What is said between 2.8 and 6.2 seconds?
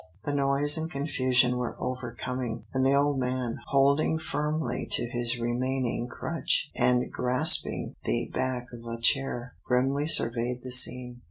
the old man, holding firmly to his remaining